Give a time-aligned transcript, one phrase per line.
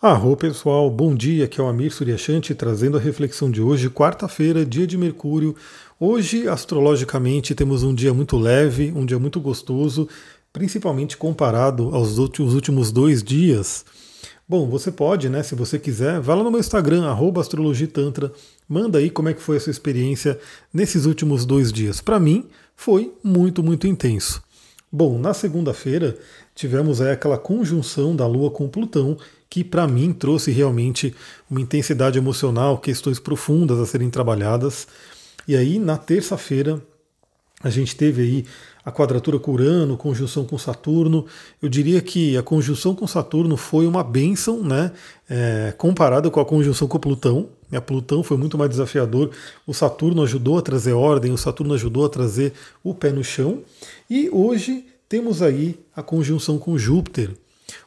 [0.00, 4.62] Arro pessoal, bom dia, aqui é o Amir Suryashanti trazendo a reflexão de hoje, quarta-feira,
[4.62, 5.56] dia de Mercúrio.
[5.98, 10.06] Hoje, astrologicamente, temos um dia muito leve, um dia muito gostoso,
[10.52, 13.86] principalmente comparado aos últimos dois dias.
[14.46, 17.10] Bom, você pode, né, se você quiser, vá lá no meu Instagram,
[17.40, 18.30] astrologitantra,
[18.68, 20.38] manda aí como é que foi a sua experiência
[20.74, 22.02] nesses últimos dois dias.
[22.02, 22.44] Para mim,
[22.76, 24.44] foi muito, muito intenso.
[24.92, 26.16] Bom, na segunda-feira
[26.54, 29.16] tivemos aí aquela conjunção da Lua com Plutão,
[29.48, 31.14] que para mim trouxe realmente
[31.50, 34.86] uma intensidade emocional, questões profundas a serem trabalhadas.
[35.46, 36.82] E aí, na terça-feira,
[37.62, 38.44] a gente teve aí
[38.84, 41.26] a quadratura com Urano, conjunção com Saturno.
[41.60, 44.92] Eu diria que a conjunção com Saturno foi uma bênção, né?
[45.28, 47.48] É, comparada com a conjunção com Plutão.
[47.72, 49.30] A Plutão foi muito mais desafiador.
[49.66, 52.52] O Saturno ajudou a trazer ordem, o Saturno ajudou a trazer
[52.84, 53.62] o pé no chão.
[54.08, 57.30] E hoje temos aí a conjunção com Júpiter.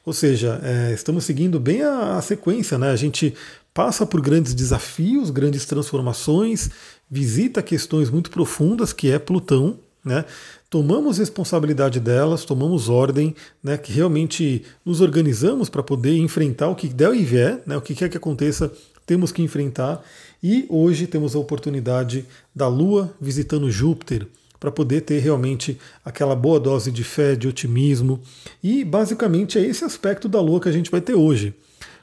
[0.05, 2.91] Ou seja, é, estamos seguindo bem a, a sequência, né?
[2.91, 3.33] A gente
[3.73, 6.69] passa por grandes desafios, grandes transformações,
[7.09, 10.25] visita questões muito profundas que é Plutão, né?
[10.69, 13.77] Tomamos responsabilidade delas, tomamos ordem, né?
[13.77, 17.77] Que realmente nos organizamos para poder enfrentar o que der e vier, né?
[17.77, 18.71] O que quer que aconteça,
[19.05, 20.03] temos que enfrentar.
[20.41, 24.27] E hoje temos a oportunidade da Lua visitando Júpiter
[24.59, 28.19] para poder ter realmente aquela boa dose de fé, de otimismo.
[28.61, 31.53] E basicamente é esse aspecto da Lua que a gente vai ter hoje.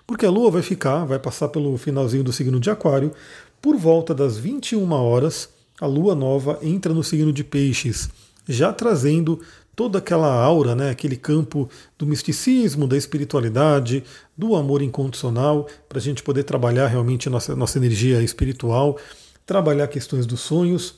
[0.07, 3.13] Porque a Lua vai ficar, vai passar pelo finalzinho do signo de Aquário,
[3.61, 5.49] por volta das 21 horas,
[5.81, 8.09] a Lua nova entra no signo de Peixes,
[8.49, 9.41] já trazendo
[9.75, 14.03] toda aquela aura, né, aquele campo do misticismo, da espiritualidade,
[14.37, 18.97] do amor incondicional, para a gente poder trabalhar realmente nossa, nossa energia espiritual,
[19.45, 20.95] trabalhar questões dos sonhos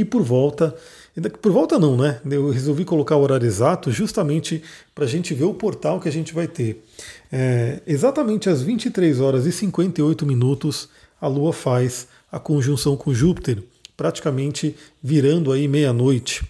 [0.00, 0.74] e por volta,
[1.40, 2.20] por volta não, né?
[2.30, 4.62] Eu resolvi colocar o horário exato justamente
[4.94, 6.84] para a gente ver o portal que a gente vai ter.
[7.32, 13.62] É, exatamente às 23 horas e 58 minutos, a Lua faz a conjunção com Júpiter,
[13.96, 16.44] praticamente virando aí meia-noite.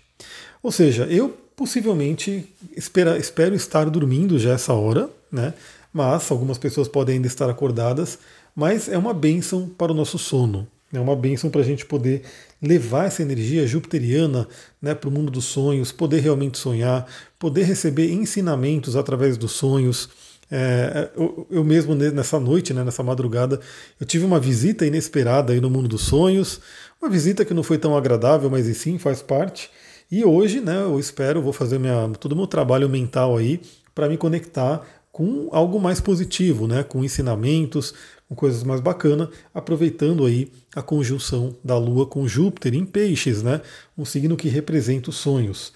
[0.60, 5.54] Ou seja, eu possivelmente espera, espero estar dormindo já essa hora, né?
[5.92, 8.18] Mas algumas pessoas podem ainda estar acordadas,
[8.54, 10.66] mas é uma bênção para o nosso sono.
[10.92, 12.22] É uma bênção para a gente poder
[12.60, 14.48] levar essa energia jupiteriana
[14.80, 17.06] né, para o mundo dos sonhos, poder realmente sonhar,
[17.38, 20.08] poder receber ensinamentos através dos sonhos.
[20.50, 23.60] É, eu, eu, mesmo nessa noite, né, nessa madrugada,
[24.00, 26.60] eu tive uma visita inesperada aí no mundo dos sonhos,
[27.02, 29.70] uma visita que não foi tão agradável, mas sim faz parte.
[30.10, 33.60] E hoje, né, eu espero, vou fazer minha, todo o meu trabalho mental aí
[33.94, 37.94] para me conectar com algo mais positivo, né, com ensinamentos,
[38.28, 43.60] com coisas mais bacanas, aproveitando aí a conjunção da Lua com Júpiter em Peixes, né?
[43.96, 45.72] Um signo que representa os sonhos.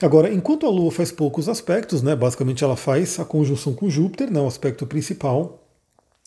[0.00, 2.14] Agora, enquanto a Lua faz poucos aspectos, né?
[2.14, 4.40] Basicamente ela faz a conjunção com Júpiter, né?
[4.40, 5.64] O aspecto principal.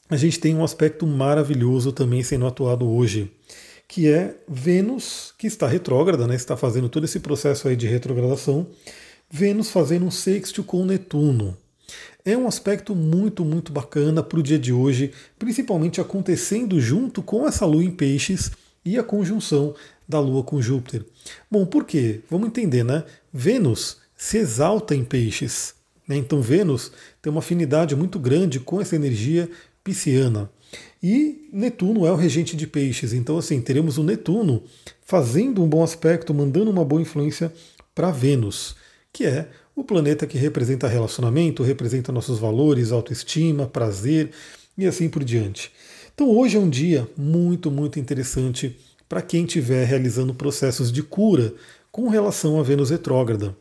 [0.10, 3.32] A gente tem um aspecto maravilhoso também sendo atuado hoje,
[3.88, 6.36] que é Vênus, que está retrógrada, né?
[6.36, 8.68] Está fazendo todo esse processo aí de retrogradação.
[9.30, 11.58] Vênus fazendo um sexto com Netuno.
[12.24, 17.48] É um aspecto muito, muito bacana para o dia de hoje, principalmente acontecendo junto com
[17.48, 18.52] essa lua em peixes
[18.86, 19.74] e a conjunção
[20.08, 21.06] da lua com Júpiter.
[21.50, 22.22] Bom, por quê?
[22.30, 23.04] Vamos entender, né?
[23.34, 25.74] Vênus se exalta em peixes.
[26.08, 26.16] Né?
[26.18, 29.50] Então, Vênus tem uma afinidade muito grande com essa energia
[29.84, 30.50] pisciana.
[31.02, 34.64] E Netuno é o regente de peixes, então assim, teremos o Netuno
[35.02, 37.52] fazendo um bom aspecto, mandando uma boa influência
[37.94, 38.76] para Vênus,
[39.12, 44.32] que é o planeta que representa relacionamento, representa nossos valores, autoestima, prazer
[44.78, 45.72] e assim por diante.
[46.14, 48.78] Então hoje é um dia muito, muito interessante
[49.08, 51.54] para quem estiver realizando processos de cura
[51.92, 53.56] com relação a Vênus retrógrada.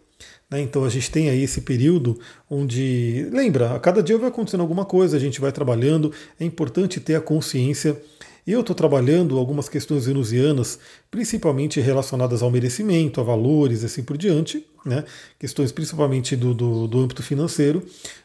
[0.51, 0.61] Né?
[0.61, 4.85] Então a gente tem aí esse período onde, lembra, a cada dia vai acontecendo alguma
[4.85, 8.01] coisa, a gente vai trabalhando, é importante ter a consciência
[8.47, 10.79] eu estou trabalhando algumas questões venusianas,
[11.11, 15.05] principalmente relacionadas ao merecimento, a valores e assim por diante, né?
[15.39, 17.83] questões principalmente do, do, do âmbito financeiro.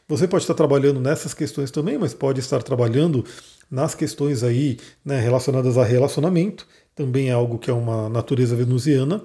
[0.07, 3.25] Você pode estar trabalhando nessas questões também, mas pode estar trabalhando
[3.69, 9.21] nas questões aí né, relacionadas a relacionamento, também é algo que é uma natureza venusiana.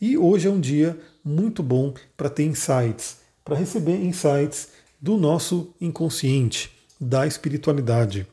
[0.00, 4.68] E hoje é um dia muito bom para ter insights, para receber insights
[5.00, 6.70] do nosso inconsciente,
[7.00, 8.26] da espiritualidade.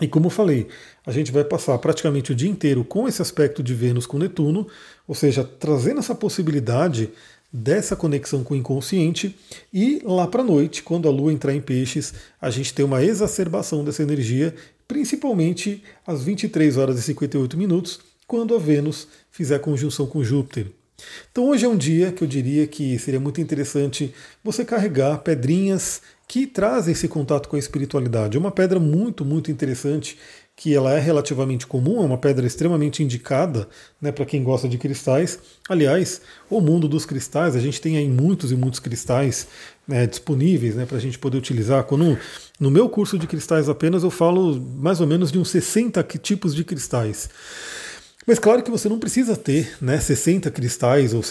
[0.00, 0.68] E como eu falei,
[1.04, 4.66] a gente vai passar praticamente o dia inteiro com esse aspecto de Vênus com Netuno,
[5.06, 7.10] ou seja, trazendo essa possibilidade
[7.52, 9.36] dessa conexão com o inconsciente,
[9.72, 13.02] e lá para a noite, quando a Lua entrar em peixes, a gente tem uma
[13.02, 14.54] exacerbação dessa energia,
[14.86, 20.66] principalmente às 23 horas e 58 minutos, quando a Vênus fizer conjunção com Júpiter.
[21.30, 24.12] Então hoje é um dia que eu diria que seria muito interessante
[24.42, 28.36] você carregar pedrinhas que trazem esse contato com a espiritualidade.
[28.36, 30.18] É uma pedra muito, muito interessante,
[30.54, 33.66] que ela é relativamente comum, é uma pedra extremamente indicada
[34.02, 35.38] né, para quem gosta de cristais.
[35.68, 36.20] Aliás,
[36.50, 39.46] o mundo dos cristais, a gente tem aí muitos e muitos cristais
[39.86, 41.84] né, disponíveis né, para a gente poder utilizar.
[41.84, 42.18] Quando,
[42.60, 46.54] no meu curso de cristais apenas eu falo mais ou menos de uns 60 tipos
[46.54, 47.30] de cristais.
[48.26, 51.22] Mas claro que você não precisa ter né, 60 cristais ou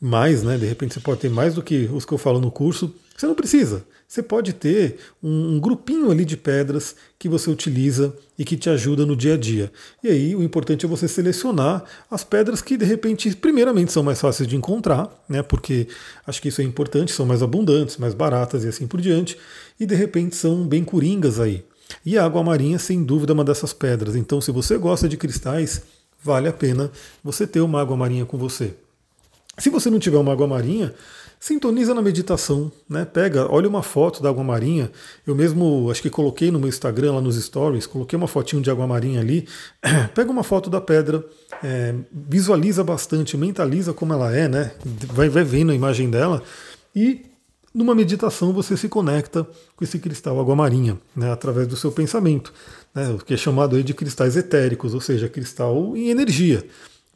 [0.00, 0.56] mais, né?
[0.56, 2.92] De repente você pode ter mais do que os que eu falo no curso.
[3.20, 3.84] Você não precisa.
[4.08, 9.04] Você pode ter um, grupinho ali de pedras que você utiliza e que te ajuda
[9.04, 9.70] no dia a dia.
[10.02, 14.18] E aí o importante é você selecionar as pedras que de repente, primeiramente, são mais
[14.18, 15.42] fáceis de encontrar, né?
[15.42, 15.86] Porque
[16.26, 19.36] acho que isso é importante, são mais abundantes, mais baratas e assim por diante.
[19.78, 21.62] E de repente são bem coringas aí.
[22.06, 24.16] E a água marinha, sem dúvida, é uma dessas pedras.
[24.16, 25.82] Então, se você gosta de cristais,
[26.22, 26.90] vale a pena
[27.22, 28.72] você ter uma água marinha com você.
[29.58, 30.94] Se você não tiver uma água marinha,
[31.40, 33.06] sintoniza na meditação, né?
[33.06, 34.92] Pega, olha uma foto da água marinha.
[35.26, 38.70] Eu mesmo acho que coloquei no meu Instagram, lá nos stories, coloquei uma fotinho de
[38.70, 39.48] água marinha ali.
[40.14, 41.24] Pega uma foto da pedra,
[41.64, 44.72] é, visualiza bastante, mentaliza como ela é, né?
[44.84, 46.42] Vai, vai vendo a imagem dela
[46.94, 47.22] e
[47.72, 49.46] numa meditação você se conecta
[49.76, 52.52] com esse cristal água marinha, né, através do seu pensamento,
[52.92, 56.66] né, o que é chamado aí de cristais etéricos, ou seja, cristal em energia.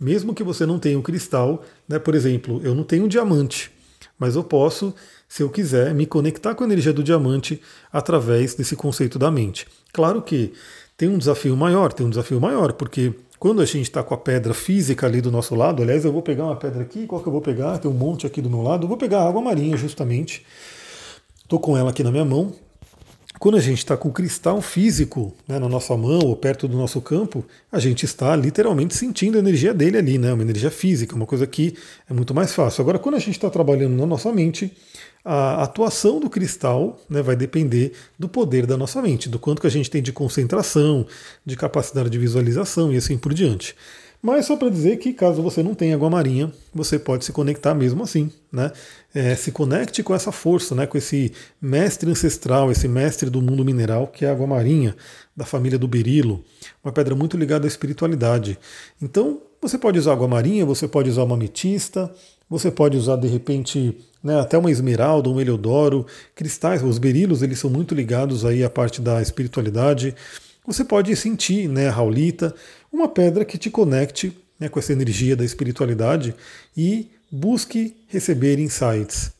[0.00, 3.73] Mesmo que você não tenha um cristal, né, por exemplo, eu não tenho um diamante,
[4.18, 4.94] mas eu posso,
[5.28, 7.60] se eu quiser, me conectar com a energia do diamante
[7.92, 9.66] através desse conceito da mente.
[9.92, 10.52] Claro que
[10.96, 14.18] tem um desafio maior, tem um desafio maior, porque quando a gente está com a
[14.18, 17.28] pedra física ali do nosso lado, aliás, eu vou pegar uma pedra aqui, qual que
[17.28, 17.78] eu vou pegar?
[17.78, 20.46] Tem um monte aqui do meu lado, eu vou pegar a água marinha justamente.
[21.42, 22.54] Estou com ela aqui na minha mão.
[23.38, 26.76] Quando a gente está com o cristal físico né, na nossa mão ou perto do
[26.76, 30.32] nosso campo, a gente está literalmente sentindo a energia dele ali, né?
[30.32, 31.76] Uma energia física, uma coisa que
[32.08, 32.82] é muito mais fácil.
[32.82, 34.72] Agora, quando a gente está trabalhando na nossa mente,
[35.24, 39.66] a atuação do cristal né, vai depender do poder da nossa mente, do quanto que
[39.66, 41.06] a gente tem de concentração,
[41.44, 43.74] de capacidade de visualização e assim por diante.
[44.24, 47.74] Mas só para dizer que caso você não tenha água marinha, você pode se conectar
[47.74, 48.72] mesmo assim, né?
[49.14, 50.86] É, se conecte com essa força, né?
[50.86, 51.30] Com esse
[51.60, 54.96] mestre ancestral, esse mestre do mundo mineral, que é a água marinha,
[55.36, 56.42] da família do berilo,
[56.82, 58.58] uma pedra muito ligada à espiritualidade.
[59.02, 62.10] Então, você pode usar água marinha, você pode usar uma ametista,
[62.48, 67.58] você pode usar de repente né, até uma esmeralda, um heliodoro, cristais, os berilos eles
[67.58, 70.14] são muito ligados aí à parte da espiritualidade.
[70.66, 72.54] Você pode sentir, né, a raulita,
[72.94, 76.32] uma pedra que te conecte né, com essa energia da espiritualidade
[76.76, 79.32] e busque receber insights.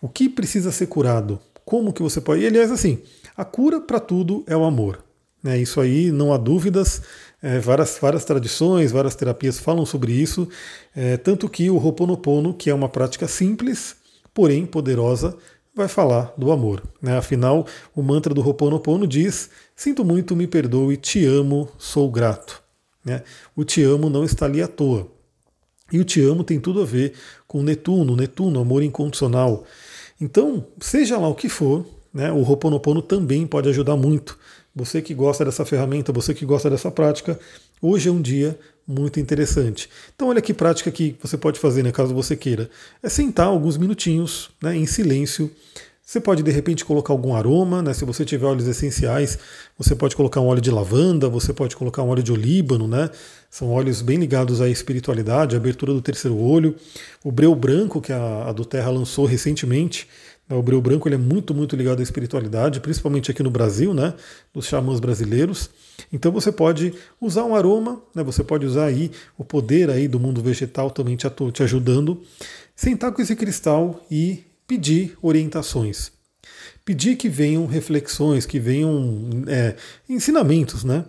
[0.00, 1.40] O que precisa ser curado?
[1.64, 2.42] Como que você pode?
[2.42, 3.00] E aliás, assim,
[3.36, 5.04] a cura para tudo é o amor.
[5.42, 5.58] Né?
[5.58, 7.02] Isso aí não há dúvidas.
[7.42, 10.48] É, várias, várias tradições, várias terapias falam sobre isso,
[10.94, 13.96] é, tanto que o Ho'oponopono, que é uma prática simples,
[14.32, 15.36] porém poderosa,
[15.74, 16.80] vai falar do amor.
[17.02, 17.18] Né?
[17.18, 17.66] Afinal,
[17.96, 22.61] o mantra do Ho'oponopono diz: Sinto muito, me perdoe, te amo, sou grato.
[23.04, 23.22] Né?
[23.56, 25.08] O te amo não está ali à toa.
[25.92, 27.12] E o te amo tem tudo a ver
[27.46, 29.64] com Netuno, Netuno, amor incondicional.
[30.20, 31.84] Então, seja lá o que for,
[32.14, 34.38] né, o Ho'oponopono também pode ajudar muito.
[34.74, 37.38] Você que gosta dessa ferramenta, você que gosta dessa prática,
[37.80, 39.90] hoje é um dia muito interessante.
[40.14, 42.70] Então, olha que prática que você pode fazer, né, caso você queira.
[43.02, 45.50] É sentar alguns minutinhos né, em silêncio.
[46.12, 47.94] Você pode de repente colocar algum aroma, né?
[47.94, 49.38] Se você tiver óleos essenciais,
[49.78, 53.08] você pode colocar um óleo de lavanda, você pode colocar um óleo de olíbano, né?
[53.48, 56.76] São óleos bem ligados à espiritualidade, à abertura do terceiro olho.
[57.24, 60.06] O breu branco que a, a do Terra lançou recentemente,
[60.50, 64.12] o breu branco ele é muito, muito ligado à espiritualidade, principalmente aqui no Brasil, né,
[64.52, 65.70] dos xamãs brasileiros.
[66.12, 66.92] Então você pode
[67.22, 71.16] usar um aroma, né, você pode usar aí o poder aí do mundo vegetal também
[71.16, 72.20] te, te ajudando.
[72.76, 76.10] Sentar com esse cristal e pedir orientações.
[76.82, 79.76] Pedir que venham reflexões, que venham é,
[80.08, 81.04] ensinamentos, né?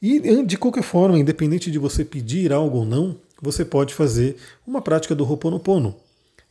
[0.00, 4.80] E de qualquer forma, independente de você pedir algo ou não, você pode fazer uma
[4.80, 5.96] prática do Ho'oponopono.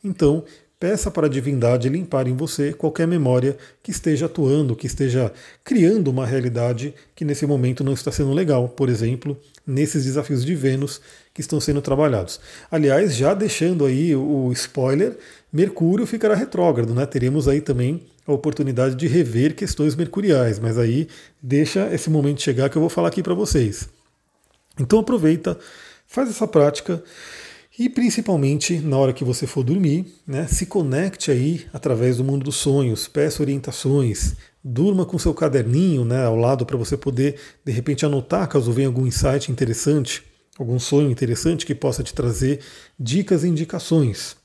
[0.04, 0.44] Então,
[0.80, 5.32] Peça para a divindade limpar em você qualquer memória que esteja atuando, que esteja
[5.64, 10.54] criando uma realidade que nesse momento não está sendo legal, por exemplo, nesses desafios de
[10.54, 11.00] Vênus
[11.34, 12.38] que estão sendo trabalhados.
[12.70, 15.18] Aliás, já deixando aí o spoiler,
[15.52, 17.04] Mercúrio ficará retrógrado, né?
[17.06, 21.08] Teremos aí também a oportunidade de rever questões mercuriais, mas aí
[21.42, 23.88] deixa esse momento chegar que eu vou falar aqui para vocês.
[24.78, 25.58] Então aproveita,
[26.06, 27.02] faz essa prática.
[27.78, 32.42] E principalmente na hora que você for dormir, né, se conecte aí através do mundo
[32.44, 37.70] dos sonhos, peça orientações, durma com seu caderninho né, ao lado para você poder de
[37.70, 40.24] repente anotar caso venha algum insight interessante,
[40.58, 42.58] algum sonho interessante que possa te trazer
[42.98, 44.36] dicas e indicações.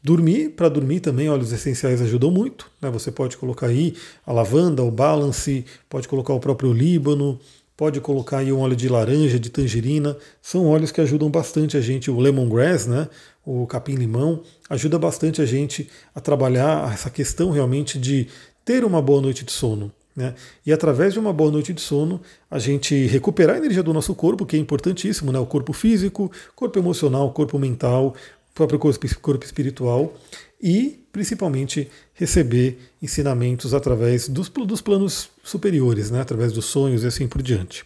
[0.00, 2.70] Dormir, para dormir também, óleos essenciais ajudam muito.
[2.80, 2.90] Né?
[2.90, 7.40] Você pode colocar aí a lavanda, o balance, pode colocar o próprio líbano,
[7.76, 10.16] pode colocar aí um óleo de laranja, de tangerina.
[10.40, 12.10] São óleos que ajudam bastante a gente.
[12.10, 13.08] O lemongrass, né?
[13.44, 18.28] o capim-limão, ajuda bastante a gente a trabalhar essa questão realmente de
[18.64, 19.92] ter uma boa noite de sono.
[20.16, 20.34] Né?
[20.64, 24.14] E através de uma boa noite de sono, a gente recuperar a energia do nosso
[24.14, 25.38] corpo, que é importantíssimo, né?
[25.38, 28.14] o corpo físico, corpo emocional, corpo mental,
[28.54, 30.14] próprio corpo, corpo espiritual,
[30.62, 36.20] e principalmente receber ensinamentos através dos, dos planos superiores, né?
[36.20, 37.84] através dos sonhos e assim por diante.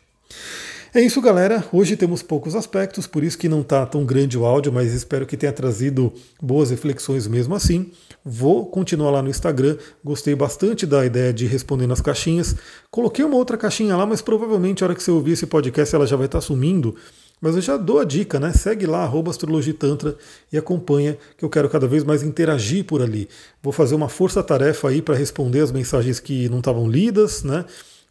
[0.94, 1.62] É isso, galera.
[1.70, 5.26] Hoje temos poucos aspectos, por isso que não está tão grande o áudio, mas espero
[5.26, 7.92] que tenha trazido boas reflexões mesmo assim.
[8.24, 9.76] Vou continuar lá no Instagram.
[10.02, 12.56] Gostei bastante da ideia de responder nas caixinhas.
[12.90, 16.06] Coloquei uma outra caixinha lá, mas provavelmente a hora que você ouvir esse podcast ela
[16.06, 16.96] já vai estar tá sumindo.
[17.40, 18.52] Mas eu já dou a dica, né?
[18.52, 20.16] Segue lá, arroba astrologitantra
[20.52, 23.28] e acompanha, que eu quero cada vez mais interagir por ali.
[23.62, 27.64] Vou fazer uma força-tarefa aí para responder as mensagens que não estavam lidas, né?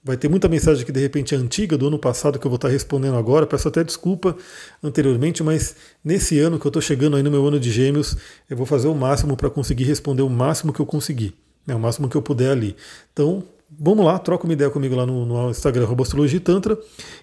[0.03, 2.55] Vai ter muita mensagem que de repente é antiga do ano passado que eu vou
[2.55, 3.45] estar respondendo agora.
[3.45, 4.37] Peço até desculpa
[4.81, 8.15] anteriormente, mas nesse ano que eu estou chegando aí no meu ano de gêmeos,
[8.49, 11.79] eu vou fazer o máximo para conseguir responder o máximo que eu conseguir, né, o
[11.79, 12.73] máximo que eu puder ali.
[13.11, 16.77] Então, vamos lá, troca uma ideia comigo lá no, no Instagram, Astrologia Tantra.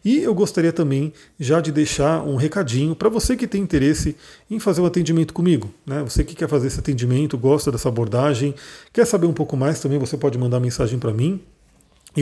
[0.04, 4.16] E eu gostaria também já de deixar um recadinho para você que tem interesse
[4.50, 5.70] em fazer o um atendimento comigo.
[5.86, 6.02] Né?
[6.02, 8.54] Você que quer fazer esse atendimento, gosta dessa abordagem,
[8.92, 11.40] quer saber um pouco mais também, você pode mandar mensagem para mim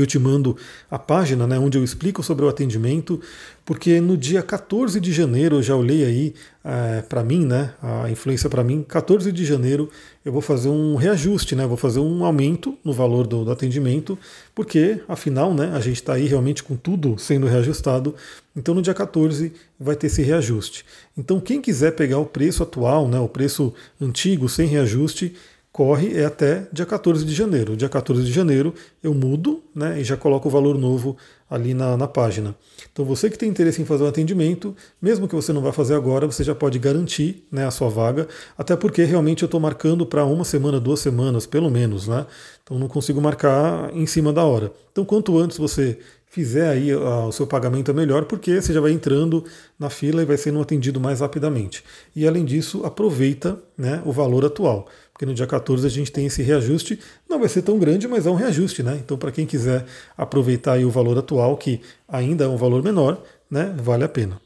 [0.01, 0.57] eu te mando
[0.91, 3.21] a página né, onde eu explico sobre o atendimento,
[3.65, 6.35] porque no dia 14 de janeiro, eu já olhei aí
[6.65, 9.89] é, para mim, né, a influência para mim, 14 de janeiro
[10.25, 14.19] eu vou fazer um reajuste, né, vou fazer um aumento no valor do, do atendimento,
[14.55, 18.15] porque afinal né, a gente está aí realmente com tudo sendo reajustado,
[18.57, 20.85] então no dia 14 vai ter esse reajuste.
[21.17, 25.35] Então quem quiser pegar o preço atual, né, o preço antigo sem reajuste,
[25.73, 27.77] corre é até dia 14 de janeiro.
[27.77, 31.17] Dia 14 de janeiro eu mudo né, e já coloco o valor novo
[31.49, 32.55] ali na, na página.
[32.93, 35.95] Então você que tem interesse em fazer um atendimento, mesmo que você não vá fazer
[35.95, 40.05] agora, você já pode garantir né, a sua vaga, até porque realmente eu estou marcando
[40.05, 42.27] para uma semana, duas semanas, pelo menos, né?
[42.63, 44.73] Então não consigo marcar em cima da hora.
[44.93, 45.99] Então quanto antes você
[46.33, 49.45] fizer aí o seu pagamento é melhor, porque você já vai entrando
[49.79, 51.85] na fila e vai sendo atendido mais rapidamente.
[52.17, 56.25] E além disso, aproveita né, o valor atual, porque no dia 14 a gente tem
[56.25, 56.99] esse reajuste,
[57.29, 58.99] não vai ser tão grande, mas é um reajuste, né?
[59.05, 59.85] Então, para quem quiser
[60.17, 64.41] aproveitar aí o valor atual, que ainda é um valor menor, né, vale a pena.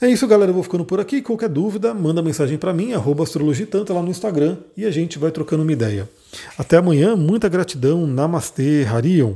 [0.00, 0.50] É isso, galera.
[0.50, 1.20] Eu vou ficando por aqui.
[1.20, 5.62] Qualquer dúvida, manda mensagem para mim, astrologitanto lá no Instagram, e a gente vai trocando
[5.62, 6.08] uma ideia.
[6.56, 8.06] Até amanhã, muita gratidão.
[8.06, 9.34] Namastê, Harion.